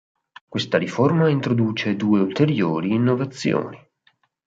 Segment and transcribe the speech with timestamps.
[0.49, 3.77] Questa riforma introduce due ulteriori innovazioni.